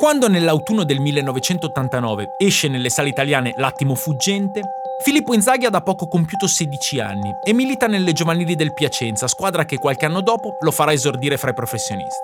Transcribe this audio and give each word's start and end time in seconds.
Quando 0.00 0.28
nell'autunno 0.28 0.84
del 0.84 0.98
1989 0.98 2.30
esce 2.38 2.68
nelle 2.68 2.88
sale 2.88 3.10
italiane 3.10 3.52
L'attimo 3.58 3.94
fuggente, 3.94 4.62
Filippo 5.04 5.34
Inzaghi 5.34 5.66
ha 5.66 5.68
da 5.68 5.82
poco 5.82 6.08
compiuto 6.08 6.46
16 6.46 7.00
anni 7.00 7.30
e 7.46 7.52
milita 7.52 7.86
nelle 7.86 8.14
giovanili 8.14 8.54
del 8.54 8.72
Piacenza, 8.72 9.28
squadra 9.28 9.66
che 9.66 9.76
qualche 9.76 10.06
anno 10.06 10.22
dopo 10.22 10.56
lo 10.58 10.70
farà 10.70 10.94
esordire 10.94 11.36
fra 11.36 11.50
i 11.50 11.54
professionisti. 11.54 12.16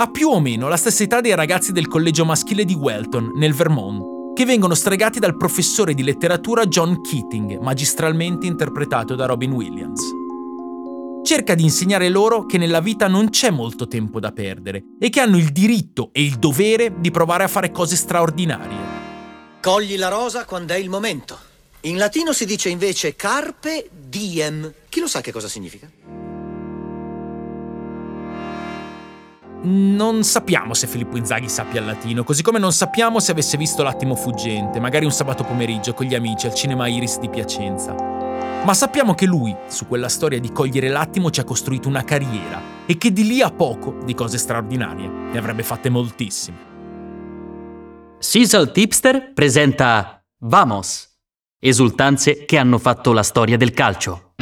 Ha 0.00 0.10
più 0.10 0.26
o 0.26 0.40
meno 0.40 0.66
la 0.66 0.76
stessa 0.76 1.04
età 1.04 1.20
dei 1.20 1.36
ragazzi 1.36 1.70
del 1.70 1.86
collegio 1.86 2.24
maschile 2.24 2.64
di 2.64 2.74
Welton, 2.74 3.30
nel 3.36 3.54
Vermont, 3.54 4.34
che 4.34 4.44
vengono 4.44 4.74
stregati 4.74 5.20
dal 5.20 5.36
professore 5.36 5.94
di 5.94 6.02
letteratura 6.02 6.66
John 6.66 7.00
Keating, 7.00 7.58
magistralmente 7.60 8.48
interpretato 8.48 9.14
da 9.14 9.26
Robin 9.26 9.52
Williams 9.52 10.18
cerca 11.30 11.54
di 11.54 11.62
insegnare 11.62 12.08
loro 12.08 12.44
che 12.44 12.58
nella 12.58 12.80
vita 12.80 13.06
non 13.06 13.30
c'è 13.30 13.50
molto 13.50 13.86
tempo 13.86 14.18
da 14.18 14.32
perdere 14.32 14.82
e 14.98 15.10
che 15.10 15.20
hanno 15.20 15.36
il 15.36 15.52
diritto 15.52 16.08
e 16.10 16.24
il 16.24 16.40
dovere 16.40 16.94
di 16.98 17.12
provare 17.12 17.44
a 17.44 17.46
fare 17.46 17.70
cose 17.70 17.94
straordinarie. 17.94 18.76
Cogli 19.62 19.96
la 19.96 20.08
rosa 20.08 20.44
quando 20.44 20.72
è 20.72 20.76
il 20.76 20.88
momento. 20.88 21.38
In 21.82 21.98
latino 21.98 22.32
si 22.32 22.44
dice 22.46 22.68
invece 22.68 23.14
carpe 23.14 23.88
diem. 23.92 24.72
Chi 24.88 24.98
lo 24.98 25.06
sa 25.06 25.20
che 25.20 25.30
cosa 25.30 25.46
significa? 25.46 25.88
Non 29.62 30.24
sappiamo 30.24 30.74
se 30.74 30.88
Filippo 30.88 31.16
Inzaghi 31.16 31.48
sappia 31.48 31.78
il 31.78 31.86
latino, 31.86 32.24
così 32.24 32.42
come 32.42 32.58
non 32.58 32.72
sappiamo 32.72 33.20
se 33.20 33.30
avesse 33.30 33.56
visto 33.56 33.84
L'attimo 33.84 34.16
fuggente, 34.16 34.80
magari 34.80 35.04
un 35.04 35.12
sabato 35.12 35.44
pomeriggio 35.44 35.94
con 35.94 36.06
gli 36.06 36.14
amici 36.16 36.46
al 36.46 36.54
cinema 36.54 36.88
Iris 36.88 37.20
di 37.20 37.28
Piacenza. 37.28 38.19
Ma 38.62 38.74
sappiamo 38.74 39.14
che 39.14 39.24
lui, 39.24 39.56
su 39.68 39.86
quella 39.86 40.10
storia 40.10 40.38
di 40.38 40.52
cogliere 40.52 40.88
l'attimo, 40.88 41.30
ci 41.30 41.40
ha 41.40 41.44
costruito 41.44 41.88
una 41.88 42.04
carriera 42.04 42.60
e 42.84 42.98
che 42.98 43.10
di 43.10 43.26
lì 43.26 43.40
a 43.40 43.50
poco 43.50 43.96
di 44.04 44.12
cose 44.12 44.36
straordinarie 44.36 45.08
ne 45.08 45.38
avrebbe 45.38 45.62
fatte 45.62 45.88
moltissime. 45.88 46.68
Sisal 48.18 48.70
Tipster 48.70 49.32
presenta 49.32 50.22
Vamos, 50.40 51.08
esultanze 51.58 52.44
che 52.44 52.58
hanno 52.58 52.76
fatto 52.76 53.14
la 53.14 53.22
storia 53.22 53.56
del 53.56 53.72
calcio. 53.72 54.34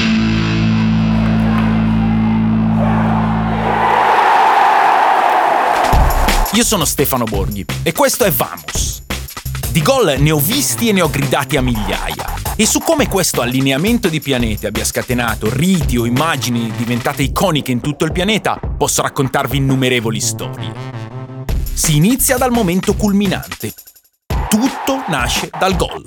Io 6.55 6.65
sono 6.65 6.85
Stefano 6.85 7.25
Borghi 7.25 7.65
e 7.85 7.93
questo 7.93 8.25
è 8.25 8.33
Vamos. 8.33 9.05
Di 9.71 9.81
gol 9.81 10.17
ne 10.19 10.33
ho 10.33 10.41
visti 10.41 10.89
e 10.89 10.93
ne 10.93 11.03
ho 11.03 11.09
gridati 11.09 11.57
a 11.57 11.63
migliaia 11.63 12.48
e 12.61 12.67
su 12.67 12.81
come 12.81 13.07
questo 13.07 13.41
allineamento 13.41 14.09
di 14.09 14.21
pianeti 14.21 14.67
abbia 14.67 14.85
scatenato 14.85 15.49
riti 15.49 15.97
o 15.97 16.05
immagini 16.07 16.73
diventate 16.77 17.23
iconiche 17.23 17.71
in 17.71 17.81
tutto 17.81 18.05
il 18.05 18.11
pianeta, 18.11 18.59
posso 18.77 19.01
raccontarvi 19.01 19.59
innumerevoli 19.59 20.21
storie. 20.21 20.73
Si 21.73 21.95
inizia 21.95 22.37
dal 22.37 22.51
momento 22.51 22.97
culminante. 22.97 23.73
Tutto 24.49 25.05
nasce 25.07 25.51
dal 25.57 25.77
gol. 25.77 26.03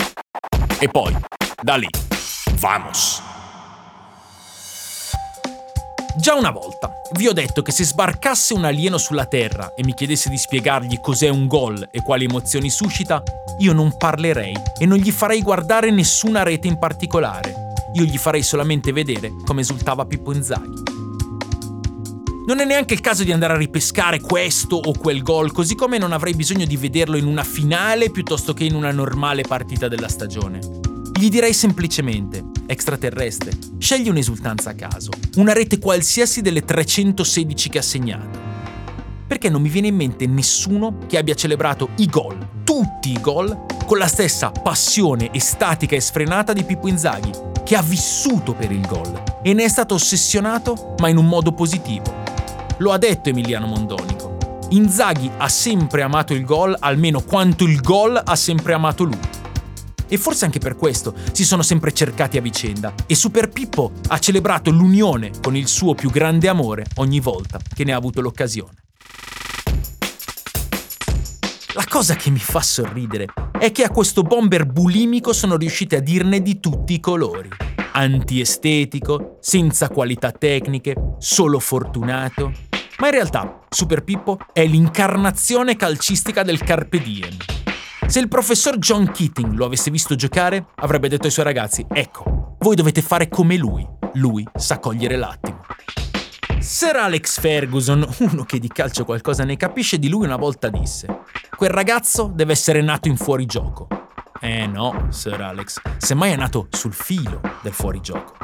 E 0.78 0.90
poi, 0.90 1.16
da 1.62 1.78
lì, 1.78 1.88
vamos! 2.60 3.41
Già 6.14 6.36
una 6.36 6.52
volta 6.52 6.92
vi 7.14 7.28
ho 7.28 7.34
detto 7.34 7.62
che 7.62 7.72
se 7.72 7.86
sbarcasse 7.86 8.54
un 8.54 8.66
alieno 8.66 8.98
sulla 8.98 9.26
Terra 9.26 9.74
e 9.74 9.84
mi 9.84 9.94
chiedesse 9.94 10.30
di 10.30 10.38
spiegargli 10.38 11.00
cos'è 11.00 11.30
un 11.30 11.48
gol 11.48 11.88
e 11.90 12.02
quali 12.02 12.26
emozioni 12.26 12.70
suscita, 12.70 13.24
io 13.60 13.72
non 13.72 13.96
parlerei 13.96 14.56
e 14.78 14.86
non 14.86 14.98
gli 14.98 15.12
farei 15.12 15.42
guardare 15.42 15.90
nessuna 15.90 16.44
rete 16.44 16.68
in 16.68 16.78
particolare. 16.78 17.70
Io 17.94 18.04
gli 18.04 18.18
farei 18.18 18.44
solamente 18.44 18.92
vedere 18.92 19.32
come 19.46 19.62
esultava 19.62 20.06
Pippo 20.06 20.34
Inzaghi. 20.34 20.84
Non 22.46 22.60
è 22.60 22.66
neanche 22.66 22.94
il 22.94 23.02
caso 23.02 23.24
di 23.24 23.32
andare 23.32 23.54
a 23.54 23.58
ripescare 23.58 24.20
questo 24.20 24.76
o 24.76 24.92
quel 24.98 25.22
gol, 25.22 25.54
così 25.54 25.76
come 25.76 25.98
non 25.98 26.12
avrei 26.12 26.34
bisogno 26.34 26.66
di 26.66 26.76
vederlo 26.76 27.16
in 27.16 27.26
una 27.26 27.44
finale 27.44 28.12
piuttosto 28.12 28.54
che 28.54 28.66
in 28.66 28.76
una 28.76 28.92
normale 28.92 29.44
partita 29.44 29.88
della 29.88 30.10
stagione. 30.10 30.60
Gli 31.22 31.30
direi 31.30 31.54
semplicemente, 31.54 32.44
extraterrestre, 32.66 33.52
scegli 33.78 34.10
un'esultanza 34.10 34.72
a 34.72 34.74
caso, 34.74 35.12
una 35.36 35.54
rete 35.54 35.78
qualsiasi 35.78 36.42
delle 36.42 36.66
316 36.66 37.70
che 37.70 37.78
ha 37.78 37.84
segnato. 37.84 38.40
Perché 39.28 39.48
non 39.48 39.62
mi 39.62 39.70
viene 39.70 39.90
in 39.90 39.96
mente 39.96 40.26
nessuno 40.26 40.98
che 41.06 41.20
abbia 41.20 41.36
celebrato 41.36 41.90
i 41.98 42.08
gol, 42.08 42.64
tutti 42.64 43.12
i 43.12 43.22
gol, 43.22 43.66
con 43.86 44.00
la 44.00 44.08
stessa 44.08 44.50
passione 44.50 45.30
estatica 45.32 45.96
e 45.96 46.02
sfrenata 46.02 46.54
di 46.54 46.64
Pippo 46.64 46.88
Inzaghi, 46.88 47.30
che 47.64 47.76
ha 47.76 47.84
vissuto 47.84 48.56
per 48.56 48.72
il 48.72 48.88
gol 48.88 49.22
e 49.44 49.54
ne 49.54 49.66
è 49.66 49.70
stato 49.70 49.94
ossessionato, 49.94 50.96
ma 50.98 51.08
in 51.08 51.18
un 51.18 51.28
modo 51.28 51.52
positivo. 51.52 52.12
Lo 52.80 52.92
ha 52.92 52.98
detto 52.98 53.30
Emiliano 53.30 53.68
Mondonico. 53.68 54.38
Inzaghi 54.70 55.30
ha 55.38 55.50
sempre 55.50 56.02
amato 56.02 56.34
il 56.34 56.44
gol 56.46 56.76
almeno 56.80 57.22
quanto 57.22 57.66
il 57.66 57.80
gol 57.80 58.20
ha 58.20 58.36
sempre 58.36 58.74
amato 58.74 59.04
lui. 59.04 59.31
E 60.14 60.18
forse 60.18 60.44
anche 60.44 60.60
per 60.60 60.76
questo 60.76 61.16
si 61.32 61.46
sono 61.46 61.62
sempre 61.62 61.94
cercati 61.94 62.38
a 62.38 62.42
vicenda 62.42 62.94
e 63.08 63.16
Super 63.16 63.48
Pippo 63.48 63.94
ha 64.10 64.20
celebrato 64.20 64.70
l'unione 64.70 65.32
con 65.42 65.56
il 65.56 65.70
suo 65.70 65.96
più 65.96 66.10
grande 66.10 66.50
amore 66.50 66.84
ogni 66.96 67.22
volta 67.22 67.62
che 67.74 67.86
ne 67.86 67.94
ha 67.94 67.96
avuto 67.96 68.20
l'occasione. 68.20 68.74
La 71.76 71.86
cosa 71.88 72.16
che 72.16 72.30
mi 72.30 72.40
fa 72.40 72.60
sorridere 72.60 73.28
è 73.58 73.72
che 73.72 73.84
a 73.84 73.90
questo 73.90 74.24
bomber 74.24 74.66
bulimico 74.66 75.32
sono 75.32 75.56
riusciti 75.56 75.96
a 75.96 76.02
dirne 76.02 76.42
di 76.42 76.60
tutti 76.60 76.92
i 76.92 77.00
colori. 77.00 77.48
Antiestetico, 77.94 79.38
senza 79.40 79.88
qualità 79.88 80.34
tecniche, 80.34 81.16
solo 81.20 81.58
fortunato. 81.60 82.52
Ma 82.98 83.08
in 83.08 83.14
realtà 83.14 83.62
Super 83.70 84.04
Pippo 84.04 84.40
è 84.52 84.66
l'incarnazione 84.66 85.78
calcistica 85.78 86.44
del 86.44 86.62
Carpe 86.62 87.00
Diem. 87.00 87.61
Se 88.12 88.20
il 88.20 88.28
professor 88.28 88.78
John 88.78 89.10
Keating 89.10 89.54
lo 89.54 89.64
avesse 89.64 89.90
visto 89.90 90.16
giocare, 90.16 90.66
avrebbe 90.76 91.08
detto 91.08 91.28
ai 91.28 91.32
suoi 91.32 91.46
ragazzi, 91.46 91.86
ecco, 91.88 92.58
voi 92.60 92.76
dovete 92.76 93.02
fare 93.02 93.30
come 93.30 93.56
lui. 93.56 93.88
Lui 94.16 94.46
sa 94.54 94.80
cogliere 94.80 95.16
l'attimo. 95.16 95.62
Sir 96.60 96.98
Alex 96.98 97.40
Ferguson, 97.40 98.06
uno 98.20 98.44
che 98.44 98.60
di 98.60 98.68
calcio 98.68 99.06
qualcosa 99.06 99.46
ne 99.46 99.56
capisce, 99.56 99.98
di 99.98 100.10
lui 100.10 100.26
una 100.26 100.36
volta 100.36 100.68
disse, 100.68 101.22
quel 101.56 101.70
ragazzo 101.70 102.30
deve 102.36 102.52
essere 102.52 102.82
nato 102.82 103.08
in 103.08 103.16
fuorigioco. 103.16 103.88
Eh 104.42 104.68
no, 104.68 105.08
Sir 105.08 105.40
Alex, 105.40 105.80
semmai 105.98 106.34
è 106.34 106.36
nato 106.36 106.68
sul 106.70 106.94
filo 106.94 107.40
del 107.62 107.72
fuorigioco. 107.72 108.36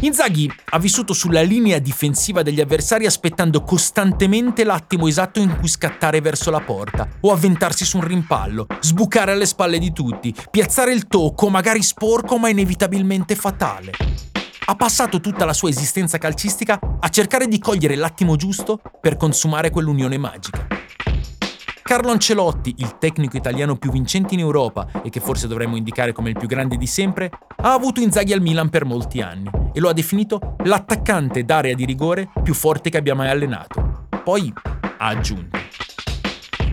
Inzaghi 0.00 0.48
ha 0.70 0.78
vissuto 0.78 1.12
sulla 1.12 1.42
linea 1.42 1.80
difensiva 1.80 2.42
degli 2.42 2.60
avversari 2.60 3.04
aspettando 3.04 3.62
costantemente 3.62 4.62
l'attimo 4.62 5.08
esatto 5.08 5.40
in 5.40 5.56
cui 5.58 5.66
scattare 5.66 6.20
verso 6.20 6.52
la 6.52 6.60
porta 6.60 7.08
o 7.22 7.32
avventarsi 7.32 7.84
su 7.84 7.96
un 7.96 8.06
rimpallo, 8.06 8.66
sbucare 8.80 9.32
alle 9.32 9.46
spalle 9.46 9.80
di 9.80 9.92
tutti, 9.92 10.32
piazzare 10.52 10.92
il 10.92 11.08
tocco, 11.08 11.48
magari 11.48 11.82
sporco 11.82 12.38
ma 12.38 12.48
inevitabilmente 12.48 13.34
fatale. 13.34 13.90
Ha 14.66 14.76
passato 14.76 15.18
tutta 15.18 15.44
la 15.44 15.52
sua 15.52 15.70
esistenza 15.70 16.16
calcistica 16.16 16.78
a 17.00 17.08
cercare 17.08 17.48
di 17.48 17.58
cogliere 17.58 17.96
l'attimo 17.96 18.36
giusto 18.36 18.80
per 19.00 19.16
consumare 19.16 19.70
quell'unione 19.70 20.16
magica. 20.16 20.67
Carlo 21.88 22.10
Ancelotti, 22.10 22.74
il 22.80 22.98
tecnico 22.98 23.38
italiano 23.38 23.76
più 23.76 23.90
vincente 23.90 24.34
in 24.34 24.40
Europa 24.40 25.00
e 25.02 25.08
che 25.08 25.20
forse 25.20 25.48
dovremmo 25.48 25.74
indicare 25.74 26.12
come 26.12 26.28
il 26.28 26.36
più 26.36 26.46
grande 26.46 26.76
di 26.76 26.86
sempre, 26.86 27.30
ha 27.56 27.72
avuto 27.72 28.02
Inzaghi 28.02 28.34
al 28.34 28.42
Milan 28.42 28.68
per 28.68 28.84
molti 28.84 29.22
anni 29.22 29.48
e 29.72 29.80
lo 29.80 29.88
ha 29.88 29.94
definito 29.94 30.56
l'attaccante 30.64 31.44
d'area 31.44 31.74
di 31.74 31.86
rigore 31.86 32.28
più 32.42 32.52
forte 32.52 32.90
che 32.90 32.98
abbia 32.98 33.14
mai 33.14 33.30
allenato. 33.30 34.06
Poi 34.22 34.52
ha 34.98 35.06
aggiunto. 35.06 35.58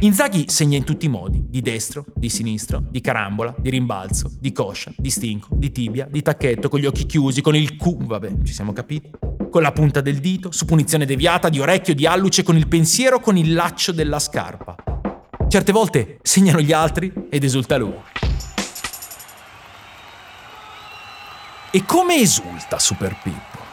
Inzaghi 0.01 0.49
segna 0.49 0.75
in 0.75 0.83
tutti 0.83 1.05
i 1.05 1.09
modi, 1.09 1.45
di 1.47 1.61
destro, 1.61 2.03
di 2.13 2.27
sinistro, 2.27 2.83
di 2.85 2.99
carambola, 2.99 3.55
di 3.57 3.69
rimbalzo, 3.69 4.29
di 4.37 4.51
coscia, 4.51 4.91
di 4.97 5.09
stinco, 5.09 5.47
di 5.51 5.71
tibia, 5.71 6.09
di 6.11 6.21
tacchetto, 6.21 6.67
con 6.67 6.81
gli 6.81 6.85
occhi 6.85 7.05
chiusi, 7.05 7.39
con 7.39 7.55
il 7.55 7.77
cu, 7.77 7.95
vabbè, 8.05 8.43
ci 8.43 8.51
siamo 8.51 8.73
capiti, 8.73 9.11
con 9.49 9.61
la 9.61 9.71
punta 9.71 10.01
del 10.01 10.17
dito, 10.17 10.51
su 10.51 10.65
punizione 10.65 11.05
deviata, 11.05 11.47
di 11.47 11.61
orecchio, 11.61 11.95
di 11.95 12.05
alluce, 12.05 12.43
con 12.43 12.57
il 12.57 12.67
pensiero, 12.67 13.21
con 13.21 13.37
il 13.37 13.53
laccio 13.53 13.93
della 13.93 14.19
scarpa. 14.19 14.75
Certe 15.47 15.71
volte 15.71 16.17
segnano 16.21 16.59
gli 16.59 16.73
altri 16.73 17.11
ed 17.29 17.43
esulta 17.43 17.77
lui. 17.77 17.93
E 21.71 21.85
come 21.85 22.15
esulta 22.15 22.79
Super 22.79 23.15
Pippo? 23.21 23.63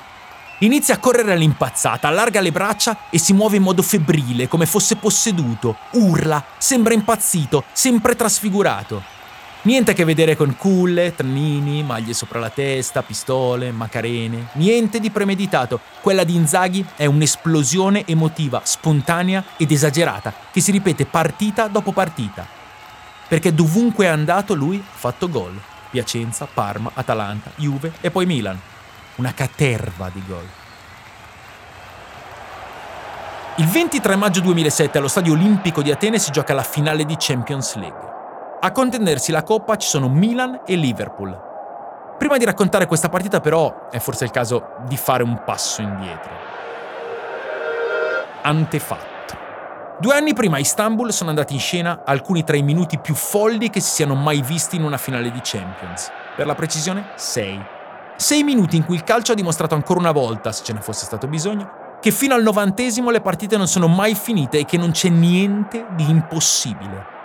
Inizia 0.60 0.94
a 0.94 0.98
correre 0.98 1.32
all'impazzata, 1.32 2.06
allarga 2.08 2.40
le 2.40 2.52
braccia 2.52 3.08
e 3.10 3.18
si 3.18 3.32
muove 3.32 3.56
in 3.56 3.62
modo 3.62 3.82
febbrile, 3.82 4.46
come 4.46 4.66
fosse 4.66 4.96
posseduto, 4.96 5.76
urla, 5.92 6.44
sembra 6.58 6.94
impazzito, 6.94 7.64
sempre 7.72 8.14
trasfigurato. 8.14 9.21
Niente 9.64 9.92
a 9.92 9.94
che 9.94 10.04
vedere 10.04 10.34
con 10.34 10.56
culle, 10.56 11.14
trannini, 11.14 11.84
maglie 11.84 12.14
sopra 12.14 12.40
la 12.40 12.50
testa, 12.50 13.04
pistole, 13.04 13.70
macarene, 13.70 14.48
niente 14.54 14.98
di 14.98 15.08
premeditato. 15.08 15.78
Quella 16.00 16.24
di 16.24 16.34
Inzaghi 16.34 16.84
è 16.96 17.06
un'esplosione 17.06 18.04
emotiva, 18.04 18.62
spontanea 18.64 19.44
ed 19.56 19.70
esagerata, 19.70 20.34
che 20.50 20.60
si 20.60 20.72
ripete 20.72 21.06
partita 21.06 21.68
dopo 21.68 21.92
partita. 21.92 22.44
Perché 23.28 23.54
dovunque 23.54 24.06
è 24.06 24.08
andato 24.08 24.54
lui 24.54 24.78
ha 24.78 24.96
fatto 24.98 25.28
gol. 25.28 25.56
Piacenza, 25.90 26.48
Parma, 26.52 26.90
Atalanta, 26.94 27.52
Juve 27.54 27.92
e 28.00 28.10
poi 28.10 28.26
Milan. 28.26 28.58
Una 29.16 29.32
caterva 29.32 30.10
di 30.12 30.22
gol. 30.26 30.48
Il 33.58 33.66
23 33.66 34.16
maggio 34.16 34.40
2007 34.40 34.98
allo 34.98 35.06
Stadio 35.06 35.34
Olimpico 35.34 35.82
di 35.82 35.92
Atene 35.92 36.18
si 36.18 36.32
gioca 36.32 36.52
la 36.52 36.64
finale 36.64 37.04
di 37.04 37.14
Champions 37.16 37.76
League. 37.76 38.11
A 38.64 38.70
contendersi 38.70 39.32
la 39.32 39.42
coppa 39.42 39.74
ci 39.74 39.88
sono 39.88 40.08
Milan 40.08 40.60
e 40.64 40.76
Liverpool. 40.76 41.36
Prima 42.16 42.36
di 42.36 42.44
raccontare 42.44 42.86
questa 42.86 43.08
partita 43.08 43.40
però 43.40 43.88
è 43.90 43.98
forse 43.98 44.22
il 44.22 44.30
caso 44.30 44.74
di 44.86 44.96
fare 44.96 45.24
un 45.24 45.42
passo 45.44 45.82
indietro. 45.82 46.30
Antefatto. 48.42 49.36
Due 49.98 50.14
anni 50.14 50.32
prima 50.32 50.58
a 50.58 50.60
Istanbul 50.60 51.12
sono 51.12 51.30
andati 51.30 51.54
in 51.54 51.58
scena 51.58 52.02
alcuni 52.04 52.44
tra 52.44 52.56
i 52.56 52.62
minuti 52.62 53.00
più 53.00 53.16
folli 53.16 53.68
che 53.68 53.80
si 53.80 53.90
siano 53.90 54.14
mai 54.14 54.42
visti 54.42 54.76
in 54.76 54.84
una 54.84 54.96
finale 54.96 55.32
di 55.32 55.40
Champions. 55.42 56.12
Per 56.36 56.46
la 56.46 56.54
precisione, 56.54 57.06
sei. 57.16 57.60
Sei 58.14 58.44
minuti 58.44 58.76
in 58.76 58.84
cui 58.84 58.94
il 58.94 59.02
calcio 59.02 59.32
ha 59.32 59.34
dimostrato 59.34 59.74
ancora 59.74 59.98
una 59.98 60.12
volta, 60.12 60.52
se 60.52 60.62
ce 60.62 60.72
ne 60.72 60.82
fosse 60.82 61.04
stato 61.04 61.26
bisogno, 61.26 61.98
che 62.00 62.12
fino 62.12 62.34
al 62.34 62.44
novantesimo 62.44 63.10
le 63.10 63.22
partite 63.22 63.56
non 63.56 63.66
sono 63.66 63.88
mai 63.88 64.14
finite 64.14 64.58
e 64.58 64.64
che 64.64 64.76
non 64.76 64.92
c'è 64.92 65.08
niente 65.08 65.84
di 65.96 66.08
impossibile. 66.08 67.21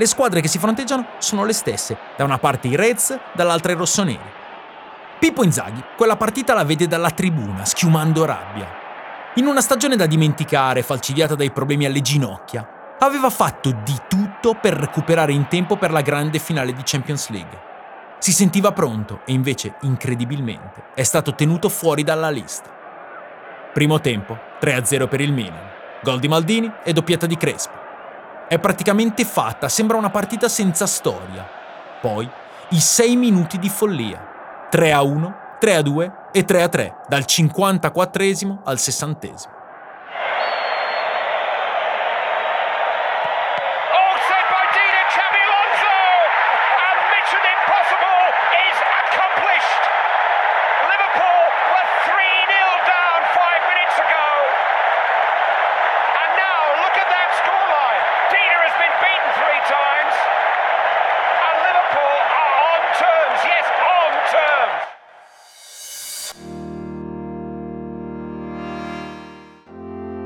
Le 0.00 0.06
squadre 0.06 0.40
che 0.40 0.48
si 0.48 0.58
fronteggiano 0.58 1.08
sono 1.18 1.44
le 1.44 1.52
stesse, 1.52 1.94
da 2.16 2.24
una 2.24 2.38
parte 2.38 2.68
i 2.68 2.74
Reds, 2.74 3.18
dall'altra 3.34 3.72
i 3.72 3.74
rossoneri. 3.74 4.18
Pippo 5.18 5.44
Inzaghi 5.44 5.84
quella 5.94 6.16
partita 6.16 6.54
la 6.54 6.64
vede 6.64 6.86
dalla 6.86 7.10
tribuna, 7.10 7.66
schiumando 7.66 8.24
rabbia. 8.24 8.66
In 9.34 9.44
una 9.44 9.60
stagione 9.60 9.96
da 9.96 10.06
dimenticare, 10.06 10.80
falcidiata 10.80 11.34
dai 11.34 11.50
problemi 11.50 11.84
alle 11.84 12.00
ginocchia, 12.00 12.96
aveva 12.98 13.28
fatto 13.28 13.72
di 13.84 13.94
tutto 14.08 14.54
per 14.54 14.72
recuperare 14.72 15.32
in 15.32 15.48
tempo 15.48 15.76
per 15.76 15.90
la 15.90 16.00
grande 16.00 16.38
finale 16.38 16.72
di 16.72 16.80
Champions 16.82 17.28
League. 17.28 17.60
Si 18.20 18.32
sentiva 18.32 18.72
pronto 18.72 19.20
e 19.26 19.34
invece, 19.34 19.74
incredibilmente, 19.82 20.82
è 20.94 21.02
stato 21.02 21.34
tenuto 21.34 21.68
fuori 21.68 22.04
dalla 22.04 22.30
lista. 22.30 22.70
Primo 23.74 24.00
tempo, 24.00 24.38
3-0 24.62 25.08
per 25.08 25.20
il 25.20 25.34
Milan. 25.34 25.68
Gol 26.02 26.20
di 26.20 26.28
Maldini 26.28 26.72
e 26.84 26.94
doppietta 26.94 27.26
di 27.26 27.36
Crespo. 27.36 27.79
È 28.50 28.58
praticamente 28.58 29.24
fatta, 29.24 29.68
sembra 29.68 29.96
una 29.96 30.10
partita 30.10 30.48
senza 30.48 30.84
storia. 30.84 31.46
Poi, 32.00 32.28
i 32.70 32.80
6 32.80 33.14
minuti 33.14 33.60
di 33.60 33.68
follia. 33.68 34.68
3-1, 34.72 35.34
3-2 35.60 36.12
e 36.32 36.44
3-3, 36.44 36.94
dal 37.06 37.24
54 37.26 38.24
al 38.64 38.80
60 38.80 39.59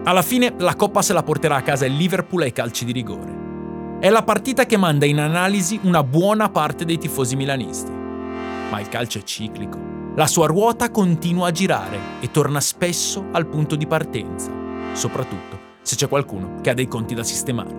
Alla 0.06 0.20
fine 0.20 0.54
la 0.58 0.74
coppa 0.74 1.00
se 1.00 1.14
la 1.14 1.22
porterà 1.22 1.56
a 1.56 1.62
casa 1.62 1.86
il 1.86 1.96
Liverpool 1.96 2.42
ai 2.42 2.52
calci 2.52 2.84
di 2.84 2.92
rigore. 2.92 3.98
È 4.00 4.10
la 4.10 4.22
partita 4.22 4.66
che 4.66 4.76
manda 4.76 5.06
in 5.06 5.18
analisi 5.18 5.80
una 5.82 6.04
buona 6.04 6.50
parte 6.50 6.84
dei 6.84 6.98
tifosi 6.98 7.36
milanisti. 7.36 7.90
Ma 7.90 8.80
il 8.80 8.88
calcio 8.90 9.16
è 9.16 9.22
ciclico. 9.22 9.78
La 10.14 10.26
sua 10.26 10.46
ruota 10.46 10.90
continua 10.90 11.48
a 11.48 11.52
girare 11.52 11.98
e 12.20 12.30
torna 12.30 12.60
spesso 12.60 13.28
al 13.32 13.46
punto 13.46 13.76
di 13.76 13.86
partenza, 13.86 14.50
soprattutto 14.92 15.58
se 15.80 15.96
c'è 15.96 16.06
qualcuno 16.06 16.60
che 16.60 16.68
ha 16.68 16.74
dei 16.74 16.86
conti 16.86 17.14
da 17.14 17.24
sistemare. 17.24 17.74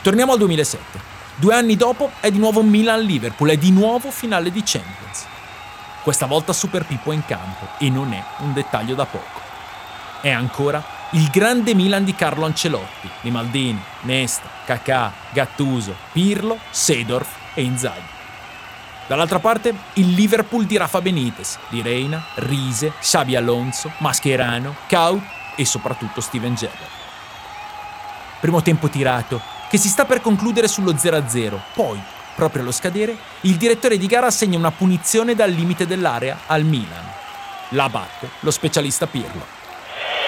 Torniamo 0.00 0.32
al 0.32 0.38
2007. 0.38 0.98
Due 1.36 1.54
anni 1.54 1.76
dopo 1.76 2.10
è 2.20 2.30
di 2.30 2.38
nuovo 2.38 2.62
Milan-Liverpool, 2.62 3.50
è 3.50 3.56
di 3.58 3.70
nuovo 3.70 4.10
finale 4.10 4.50
di 4.50 4.62
Champions. 4.64 5.26
Questa 6.02 6.24
volta 6.24 6.54
Super 6.54 6.86
Pippo 6.86 7.12
è 7.12 7.14
in 7.14 7.26
campo 7.26 7.68
e 7.78 7.90
non 7.90 8.14
è 8.14 8.24
un 8.38 8.54
dettaglio 8.54 8.94
da 8.94 9.04
poco. 9.04 9.40
È 10.22 10.30
ancora 10.30 10.82
il 11.10 11.28
grande 11.28 11.74
Milan 11.74 12.04
di 12.04 12.14
Carlo 12.14 12.46
Ancelotti, 12.46 13.10
di 13.20 13.30
Maldini, 13.30 13.82
Nesta, 14.02 14.48
Kakà, 14.64 15.12
Gattuso, 15.30 15.94
Pirlo, 16.12 16.58
Sedorf 16.70 17.28
e 17.52 17.62
Inzaghi. 17.62 18.18
Dall'altra 19.06 19.40
parte 19.40 19.74
il 19.94 20.10
Liverpool 20.12 20.64
di 20.64 20.78
Rafa 20.78 21.02
Benitez, 21.02 21.58
di 21.68 21.82
Reina, 21.82 22.24
Rise, 22.36 22.94
Xabi 22.98 23.36
Alonso, 23.36 23.92
Mascherano, 23.98 24.76
Kaut 24.86 25.22
e 25.54 25.66
soprattutto 25.66 26.22
Steven 26.22 26.54
Gerrard. 26.54 26.98
Primo 28.40 28.62
tempo 28.62 28.88
tirato, 28.88 29.38
che 29.68 29.76
si 29.76 29.88
sta 29.88 30.06
per 30.06 30.22
concludere 30.22 30.66
sullo 30.66 30.92
0-0, 30.92 31.58
poi 31.74 32.00
Proprio 32.34 32.62
allo 32.62 32.72
scadere, 32.72 33.16
il 33.42 33.56
direttore 33.56 33.98
di 33.98 34.06
gara 34.06 34.26
assegna 34.26 34.56
una 34.56 34.70
punizione 34.70 35.34
dal 35.34 35.50
limite 35.50 35.86
dell'area 35.86 36.40
al 36.46 36.64
Milan. 36.64 37.04
La 37.70 37.88
batte 37.88 38.30
lo 38.40 38.50
specialista 38.50 39.06
Pirlo. 39.06 39.44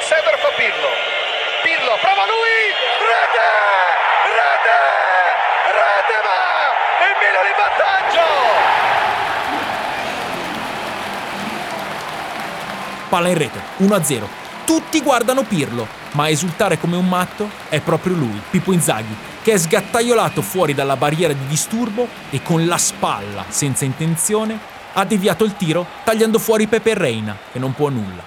Cedro 0.07 0.37
fa 0.37 0.49
Pirlo. 0.57 0.89
Pirlo 1.63 1.97
prova 2.01 2.25
lui! 2.27 2.73
Rete! 3.09 3.49
Rete! 4.39 4.79
Rete 5.79 6.17
va! 6.23 6.75
Il 7.07 7.15
Milan 7.19 7.47
in 7.47 7.57
vantaggio! 7.57 8.27
Palla 13.09 13.29
in 13.29 13.39
rete, 13.39 13.61
1-0. 13.79 14.42
Tutti 14.65 15.03
guardano 15.03 15.43
Pirlo, 15.43 15.87
ma 16.13 16.25
a 16.25 16.29
esultare 16.29 16.79
come 16.79 16.97
un 16.97 17.09
matto 17.09 17.51
è 17.69 17.81
proprio 17.81 18.15
lui, 18.15 18.41
Pippo 18.51 18.73
Inzaghi, 18.73 19.17
che 19.43 19.53
è 19.53 19.59
sgattaiolato 19.59 20.41
fuori 20.41 20.73
dalla 20.73 20.97
barriera 20.97 21.33
di 21.33 21.47
disturbo 21.47 22.09
e 22.31 22.43
con 22.43 22.67
la 22.67 22.79
spalla, 22.79 23.45
senza 23.49 23.85
intenzione, 23.85 24.59
ha 24.95 25.05
deviato 25.05 25.45
il 25.45 25.57
tiro 25.57 25.87
tagliando 26.05 26.39
fuori 26.39 26.67
Pepe 26.67 26.95
Reina, 26.95 27.37
che 27.51 27.59
non 27.59 27.75
può 27.75 27.89
nulla. 27.89 28.23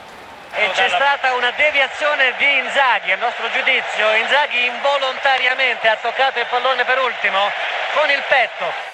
E 0.51 0.71
c'è 0.73 0.87
stata 0.87 1.33
una 1.35 1.51
deviazione 1.51 2.33
di 2.37 2.45
Inzaghi, 2.63 3.11
a 3.11 3.17
nostro 3.17 3.45
giudizio. 3.51 4.13
Inzaghi 4.15 4.65
involontariamente 4.65 5.87
ha 5.87 5.97
toccato 6.01 6.39
il 6.39 6.47
pallone 6.49 6.85
per 6.85 6.97
ultimo 6.99 7.39
con 7.93 8.09
il 8.09 8.23
petto. 8.29 8.93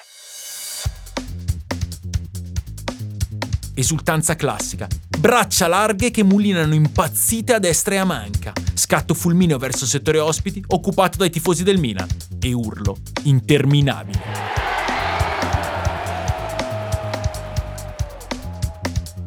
Esultanza 3.74 4.34
classica. 4.36 4.86
Braccia 5.22 5.68
larghe 5.68 6.10
che 6.10 6.24
mulinano 6.24 6.74
impazzite 6.74 7.54
a 7.54 7.60
destra 7.60 7.94
e 7.94 7.98
a 7.98 8.04
manca. 8.04 8.52
Scatto 8.74 9.14
fulmineo 9.14 9.56
verso 9.56 9.84
il 9.84 9.90
settore 9.90 10.18
ospiti, 10.18 10.64
occupato 10.66 11.16
dai 11.16 11.30
tifosi 11.30 11.62
del 11.62 11.78
Milan. 11.78 12.08
E 12.40 12.52
urlo 12.52 12.96
interminabile. 13.22 14.20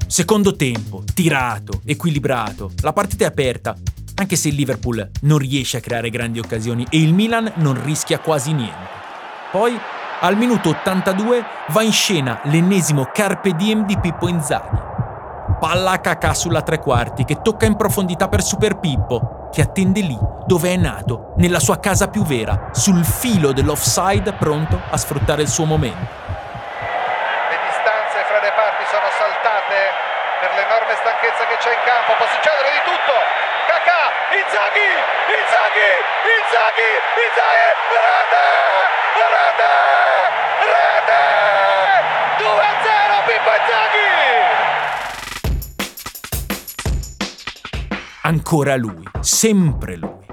Secondo 0.05 0.57
tempo, 0.57 1.01
tirato, 1.13 1.79
equilibrato. 1.85 2.73
La 2.81 2.91
partita 2.91 3.23
è 3.23 3.27
aperta, 3.27 3.73
anche 4.15 4.35
se 4.35 4.49
il 4.49 4.55
Liverpool 4.55 5.09
non 5.21 5.37
riesce 5.37 5.77
a 5.77 5.79
creare 5.79 6.09
grandi 6.09 6.39
occasioni 6.39 6.85
e 6.89 6.99
il 6.99 7.13
Milan 7.13 7.53
non 7.55 7.81
rischia 7.81 8.19
quasi 8.19 8.51
niente. 8.51 8.89
Poi 9.49 9.79
al 10.19 10.35
minuto 10.35 10.71
82 10.71 11.45
va 11.69 11.81
in 11.83 11.93
scena 11.93 12.41
l'ennesimo 12.43 13.09
carpe 13.13 13.55
diem 13.55 13.85
di 13.85 13.97
Pippo 13.97 14.27
Inzaghi. 14.27 14.94
Palla 15.59 15.91
a 15.91 15.99
cacà 15.99 16.33
sulla 16.33 16.61
tre 16.61 16.79
quarti 16.79 17.23
che 17.23 17.41
tocca 17.41 17.65
in 17.65 17.77
profondità 17.77 18.27
per 18.27 18.43
Super 18.43 18.75
Pippo, 18.77 19.47
che 19.51 19.61
attende 19.61 20.01
lì 20.01 20.19
dove 20.45 20.73
è 20.73 20.75
nato, 20.75 21.33
nella 21.37 21.59
sua 21.59 21.79
casa 21.79 22.09
più 22.09 22.23
vera, 22.23 22.69
sul 22.71 23.05
filo 23.05 23.53
dell'offside 23.53 24.33
pronto 24.33 24.79
a 24.89 24.97
sfruttare 24.97 25.41
il 25.41 25.47
suo 25.47 25.63
momento. 25.63 26.05
Le 27.49 27.59
distanze 27.65 28.19
fra 28.27 28.39
le 28.43 28.51
parti 28.51 28.83
sono 28.91 29.07
saltate 29.15 29.77
per 30.43 30.51
l'enorme 30.59 30.93
stanchezza 30.99 31.47
che 31.47 31.57
c'è 31.57 31.71
in 31.71 31.83
campo, 31.87 32.19
può 32.19 32.27
succedere 32.27 32.69
di 32.75 32.81
tutto. 32.83 33.15
Cacà, 33.71 34.11
Inzaghi, 34.35 34.91
Inzaghi, 35.39 35.89
Inzaghi, 36.35 36.89
Inzaghi, 37.15 37.67
grande, 37.95 38.43
grande! 39.23 39.75
Ancora 48.25 48.75
lui, 48.75 49.03
sempre 49.21 49.97
lui. 49.97 50.25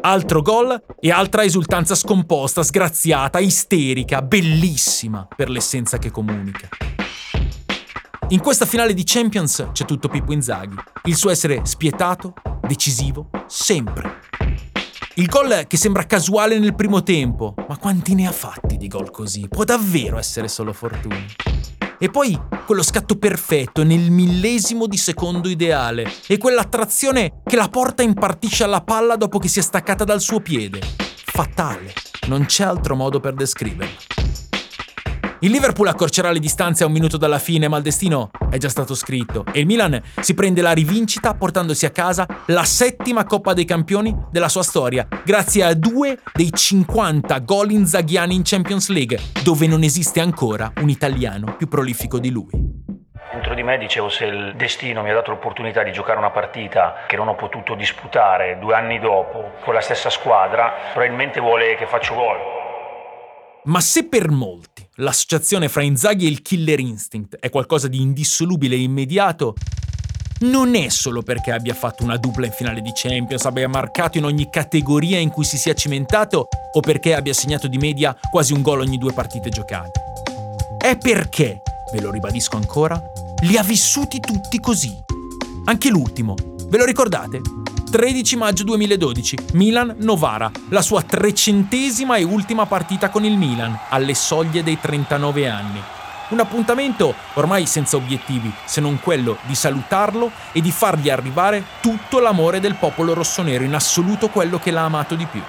Altro 0.00 0.40
gol 0.40 0.82
e 0.98 1.10
altra 1.10 1.44
esultanza 1.44 1.94
scomposta, 1.94 2.62
sgraziata, 2.62 3.38
isterica, 3.38 4.22
bellissima 4.22 5.28
per 5.36 5.50
l'essenza 5.50 5.98
che 5.98 6.10
comunica. 6.10 6.70
In 8.28 8.40
questa 8.40 8.64
finale 8.64 8.94
di 8.94 9.02
Champions 9.04 9.68
c'è 9.72 9.84
tutto 9.84 10.08
Pippo 10.08 10.32
Inzaghi, 10.32 10.76
il 11.04 11.16
suo 11.16 11.28
essere 11.28 11.60
spietato, 11.66 12.32
decisivo, 12.66 13.28
sempre. 13.46 14.20
Il 15.16 15.26
gol 15.26 15.66
che 15.66 15.76
sembra 15.76 16.06
casuale 16.06 16.58
nel 16.58 16.74
primo 16.74 17.02
tempo, 17.02 17.54
ma 17.68 17.76
quanti 17.76 18.14
ne 18.14 18.26
ha 18.26 18.32
fatti 18.32 18.78
di 18.78 18.88
gol 18.88 19.10
così? 19.10 19.48
Può 19.48 19.64
davvero 19.64 20.16
essere 20.16 20.48
solo 20.48 20.72
fortuna. 20.72 21.43
E 22.04 22.10
poi 22.10 22.38
quello 22.66 22.82
scatto 22.82 23.16
perfetto 23.16 23.82
nel 23.82 24.10
millesimo 24.10 24.86
di 24.86 24.98
secondo 24.98 25.48
ideale 25.48 26.06
e 26.26 26.36
quell'attrazione 26.36 27.40
che 27.42 27.56
la 27.56 27.70
porta 27.70 28.02
impartisce 28.02 28.62
alla 28.62 28.82
palla 28.82 29.16
dopo 29.16 29.38
che 29.38 29.48
si 29.48 29.60
è 29.60 29.62
staccata 29.62 30.04
dal 30.04 30.20
suo 30.20 30.40
piede. 30.40 30.80
Fatale, 30.98 31.94
non 32.26 32.44
c'è 32.44 32.64
altro 32.64 32.94
modo 32.94 33.20
per 33.20 33.32
descriverla. 33.32 34.13
Il 35.44 35.50
Liverpool 35.50 35.88
accorcerà 35.88 36.30
le 36.30 36.38
distanze 36.38 36.84
a 36.84 36.86
un 36.86 36.92
minuto 36.94 37.18
dalla 37.18 37.38
fine, 37.38 37.68
ma 37.68 37.76
il 37.76 37.82
destino 37.82 38.30
è 38.48 38.56
già 38.56 38.70
stato 38.70 38.94
scritto 38.94 39.44
e 39.52 39.60
il 39.60 39.66
Milan 39.66 40.00
si 40.20 40.32
prende 40.32 40.62
la 40.62 40.72
rivincita 40.72 41.34
portandosi 41.34 41.84
a 41.84 41.90
casa 41.90 42.26
la 42.46 42.64
settima 42.64 43.24
Coppa 43.24 43.52
dei 43.52 43.66
Campioni 43.66 44.16
della 44.30 44.48
sua 44.48 44.62
storia, 44.62 45.06
grazie 45.22 45.64
a 45.64 45.74
due 45.74 46.18
dei 46.32 46.50
50 46.50 47.40
gol 47.40 47.72
inzaghiani 47.72 48.34
in 48.34 48.40
Champions 48.42 48.88
League, 48.88 49.18
dove 49.42 49.66
non 49.66 49.82
esiste 49.82 50.18
ancora 50.18 50.72
un 50.80 50.88
italiano 50.88 51.56
più 51.58 51.68
prolifico 51.68 52.18
di 52.18 52.30
lui. 52.30 52.48
Dentro 53.30 53.52
di 53.52 53.62
me 53.62 53.76
dicevo 53.76 54.08
se 54.08 54.24
il 54.24 54.54
destino 54.56 55.02
mi 55.02 55.10
ha 55.10 55.14
dato 55.14 55.30
l'opportunità 55.30 55.82
di 55.82 55.92
giocare 55.92 56.16
una 56.16 56.30
partita 56.30 57.04
che 57.06 57.16
non 57.16 57.28
ho 57.28 57.34
potuto 57.34 57.74
disputare 57.74 58.56
due 58.58 58.74
anni 58.74 58.98
dopo 58.98 59.56
con 59.60 59.74
la 59.74 59.82
stessa 59.82 60.08
squadra, 60.08 60.72
probabilmente 60.94 61.38
vuole 61.38 61.76
che 61.76 61.86
faccio 61.86 62.14
gol. 62.14 62.53
Ma 63.66 63.80
se 63.80 64.04
per 64.04 64.30
molti 64.30 64.86
l'associazione 64.96 65.70
fra 65.70 65.82
Inzaghi 65.82 66.26
e 66.26 66.28
il 66.28 66.42
Killer 66.42 66.80
Instinct 66.80 67.36
è 67.36 67.48
qualcosa 67.48 67.88
di 67.88 67.98
indissolubile 67.98 68.74
e 68.74 68.80
immediato, 68.80 69.54
non 70.40 70.74
è 70.74 70.90
solo 70.90 71.22
perché 71.22 71.50
abbia 71.50 71.72
fatto 71.72 72.02
una 72.02 72.18
dupla 72.18 72.44
in 72.44 72.52
finale 72.52 72.82
di 72.82 72.90
Champions, 72.94 73.46
abbia 73.46 73.66
marcato 73.66 74.18
in 74.18 74.24
ogni 74.24 74.50
categoria 74.50 75.18
in 75.18 75.30
cui 75.30 75.44
si 75.44 75.56
sia 75.56 75.72
cimentato 75.72 76.48
o 76.74 76.80
perché 76.80 77.14
abbia 77.14 77.32
segnato 77.32 77.66
di 77.66 77.78
media 77.78 78.14
quasi 78.30 78.52
un 78.52 78.60
gol 78.60 78.80
ogni 78.80 78.98
due 78.98 79.14
partite 79.14 79.48
giocate. 79.48 80.02
È 80.76 80.98
perché, 80.98 81.62
ve 81.90 82.00
lo 82.02 82.10
ribadisco 82.10 82.56
ancora, 82.56 83.02
li 83.44 83.56
ha 83.56 83.62
vissuti 83.62 84.20
tutti 84.20 84.60
così. 84.60 84.94
Anche 85.64 85.88
l'ultimo, 85.88 86.34
ve 86.68 86.76
lo 86.76 86.84
ricordate? 86.84 87.40
13 87.94 88.36
maggio 88.36 88.64
2012, 88.64 89.36
Milan-Novara, 89.52 90.50
la 90.70 90.82
sua 90.82 91.02
trecentesima 91.02 92.16
e 92.16 92.24
ultima 92.24 92.66
partita 92.66 93.08
con 93.08 93.24
il 93.24 93.36
Milan, 93.36 93.78
alle 93.88 94.14
soglie 94.14 94.64
dei 94.64 94.80
39 94.80 95.48
anni. 95.48 95.80
Un 96.30 96.40
appuntamento 96.40 97.14
ormai 97.34 97.66
senza 97.66 97.96
obiettivi, 97.96 98.52
se 98.64 98.80
non 98.80 98.98
quello 99.00 99.36
di 99.42 99.54
salutarlo 99.54 100.32
e 100.50 100.60
di 100.60 100.72
fargli 100.72 101.08
arrivare 101.08 101.62
tutto 101.80 102.18
l'amore 102.18 102.58
del 102.58 102.74
popolo 102.74 103.14
rossonero, 103.14 103.62
in 103.62 103.76
assoluto 103.76 104.28
quello 104.28 104.58
che 104.58 104.72
l'ha 104.72 104.82
amato 104.82 105.14
di 105.14 105.26
più. 105.26 105.42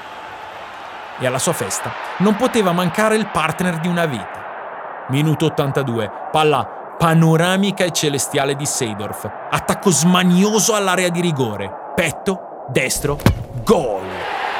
E 1.18 1.26
alla 1.26 1.40
sua 1.40 1.54
festa 1.54 1.92
non 2.20 2.36
poteva 2.36 2.74
mancare 2.74 3.16
il 3.16 3.26
partner 3.26 3.80
di 3.80 3.88
una 3.88 4.06
vita. 4.06 5.06
Minuto 5.10 5.48
82, 5.48 6.12
palla 6.32 6.84
panoramica 6.96 7.84
e 7.84 7.92
celestiale 7.92 8.56
di 8.56 8.68
Seidorf, 8.68 9.28
attacco 9.50 9.90
smanioso 9.90 10.76
all'area 10.76 11.10
di 11.10 11.22
rigore, 11.22 11.85
petto, 11.96 12.66
destro, 12.68 13.18
gol. 13.64 14.06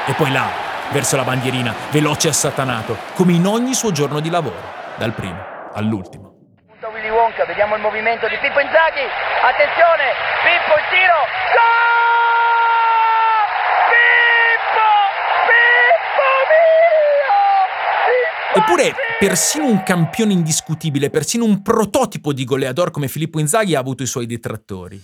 E 0.08 0.14
poi 0.14 0.32
là, 0.32 0.48
verso 0.92 1.16
la 1.16 1.24
bandierina, 1.24 1.76
veloce 1.92 2.28
e 2.28 2.32
assatanato, 2.32 2.98
come 3.14 3.34
in 3.34 3.46
ogni 3.46 3.74
suo 3.74 3.92
giorno 3.92 4.20
di 4.20 4.30
lavoro, 4.30 4.56
dal 4.96 5.14
primo 5.14 5.54
all'ultimo. 5.74 6.34
Willy 6.96 7.10
Wonka, 7.10 7.46
vediamo 7.46 7.76
il 7.76 7.82
movimento 7.82 8.28
di 8.28 8.38
Pippo 8.38 8.60
Inzaghi. 8.60 9.04
Attenzione, 9.44 10.16
Pippo 10.42 10.74
il 10.80 10.86
tiro. 10.90 11.20
Gol! 11.54 11.86
Eppure, 18.58 18.94
persino 19.20 19.66
un 19.66 19.84
campione 19.84 20.32
indiscutibile, 20.32 21.10
persino 21.10 21.44
un 21.44 21.62
prototipo 21.62 22.32
di 22.32 22.46
goleador 22.46 22.90
come 22.90 23.10
Filippo 23.10 23.38
Inzaghi 23.40 23.76
ha 23.76 23.80
avuto 23.80 24.02
i 24.02 24.08
suoi 24.08 24.26
detrattori. 24.26 25.04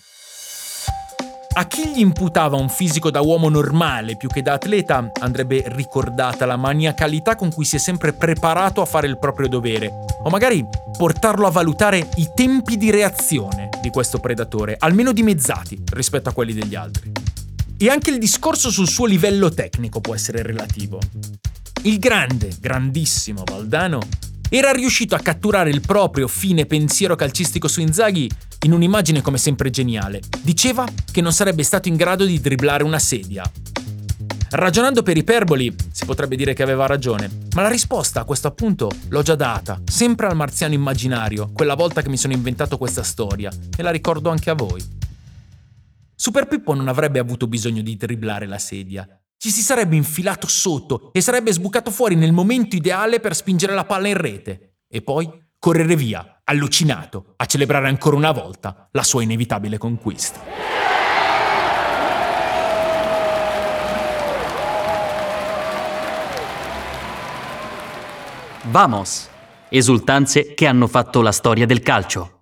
A 1.53 1.67
chi 1.67 1.89
gli 1.89 1.99
imputava 1.99 2.55
un 2.55 2.69
fisico 2.69 3.11
da 3.11 3.19
uomo 3.19 3.49
normale 3.49 4.15
più 4.15 4.29
che 4.29 4.41
da 4.41 4.53
atleta 4.53 5.11
andrebbe 5.19 5.63
ricordata 5.67 6.45
la 6.45 6.55
maniacalità 6.55 7.35
con 7.35 7.51
cui 7.51 7.65
si 7.65 7.75
è 7.75 7.79
sempre 7.79 8.13
preparato 8.13 8.81
a 8.81 8.85
fare 8.85 9.07
il 9.07 9.19
proprio 9.19 9.49
dovere, 9.49 9.91
o 10.23 10.29
magari 10.29 10.65
portarlo 10.97 11.45
a 11.45 11.51
valutare 11.51 12.07
i 12.15 12.29
tempi 12.33 12.77
di 12.77 12.89
reazione 12.89 13.67
di 13.81 13.89
questo 13.89 14.19
predatore, 14.19 14.77
almeno 14.79 15.11
dimezzati 15.11 15.83
rispetto 15.91 16.29
a 16.29 16.33
quelli 16.33 16.53
degli 16.53 16.75
altri. 16.75 17.11
E 17.77 17.89
anche 17.89 18.11
il 18.11 18.17
discorso 18.17 18.69
sul 18.69 18.87
suo 18.87 19.05
livello 19.05 19.49
tecnico 19.49 19.99
può 19.99 20.15
essere 20.15 20.43
relativo. 20.43 20.99
Il 21.81 21.99
grande, 21.99 22.55
grandissimo 22.61 23.43
Valdano 23.43 23.99
era 24.53 24.73
riuscito 24.73 25.15
a 25.15 25.19
catturare 25.19 25.69
il 25.69 25.79
proprio 25.79 26.27
fine 26.27 26.65
pensiero 26.65 27.15
calcistico 27.15 27.69
su 27.69 27.79
Inzaghi 27.79 28.29
in 28.63 28.73
un'immagine 28.73 29.21
come 29.21 29.37
sempre 29.37 29.69
geniale. 29.69 30.19
Diceva 30.41 30.85
che 31.09 31.21
non 31.21 31.31
sarebbe 31.31 31.63
stato 31.63 31.87
in 31.87 31.95
grado 31.95 32.25
di 32.25 32.37
dribblare 32.37 32.83
una 32.83 32.99
sedia. 32.99 33.49
Ragionando 34.49 35.03
per 35.03 35.15
iperboli, 35.15 35.73
si 35.93 36.03
potrebbe 36.05 36.35
dire 36.35 36.53
che 36.53 36.63
aveva 36.63 36.85
ragione, 36.85 37.29
ma 37.55 37.61
la 37.61 37.69
risposta 37.69 38.19
a 38.19 38.25
questo 38.25 38.49
appunto 38.49 38.91
l'ho 39.07 39.21
già 39.21 39.35
data, 39.35 39.79
sempre 39.85 40.27
al 40.27 40.35
marziano 40.35 40.73
immaginario, 40.73 41.51
quella 41.53 41.75
volta 41.75 42.01
che 42.01 42.09
mi 42.09 42.17
sono 42.17 42.33
inventato 42.33 42.77
questa 42.77 43.03
storia, 43.03 43.49
e 43.77 43.81
la 43.81 43.89
ricordo 43.91 44.29
anche 44.29 44.49
a 44.49 44.53
voi. 44.53 44.83
Super 46.13 46.45
Pippo 46.49 46.73
non 46.73 46.89
avrebbe 46.89 47.19
avuto 47.19 47.47
bisogno 47.47 47.81
di 47.81 47.95
dribblare 47.95 48.45
la 48.45 48.59
sedia. 48.59 49.07
Ci 49.41 49.49
si 49.49 49.63
sarebbe 49.63 49.95
infilato 49.95 50.45
sotto 50.45 51.09
e 51.13 51.19
sarebbe 51.19 51.51
sbucato 51.51 51.89
fuori 51.89 52.13
nel 52.13 52.31
momento 52.31 52.75
ideale 52.75 53.19
per 53.19 53.35
spingere 53.35 53.73
la 53.73 53.85
palla 53.85 54.07
in 54.07 54.13
rete. 54.13 54.75
E 54.87 55.01
poi 55.01 55.27
correre 55.57 55.95
via, 55.95 56.41
allucinato, 56.43 57.33
a 57.37 57.45
celebrare 57.47 57.87
ancora 57.87 58.15
una 58.15 58.29
volta 58.29 58.87
la 58.91 59.01
sua 59.01 59.23
inevitabile 59.23 59.79
conquista. 59.79 60.41
Vamos! 68.65 69.27
Esultanze 69.69 70.53
che 70.53 70.67
hanno 70.67 70.85
fatto 70.85 71.23
la 71.23 71.31
storia 71.31 71.65
del 71.65 71.81
calcio. 71.81 72.40